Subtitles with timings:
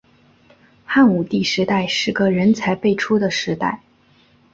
[0.83, 3.83] 汉武帝时代是个人才辈出的时代。